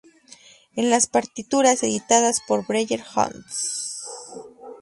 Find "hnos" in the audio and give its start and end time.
3.03-4.03